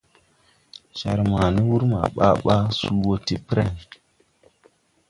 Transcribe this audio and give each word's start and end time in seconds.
Jar 0.97 1.19
ma 1.31 1.41
ni 1.53 1.61
wur 1.69 1.83
ma 1.91 2.01
baa 2.15 2.35
baa 2.45 2.63
suu 2.77 3.01
wɔ 3.07 3.15
ti 3.25 3.35
preŋ. 3.47 3.71